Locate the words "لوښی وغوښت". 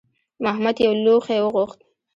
1.05-1.79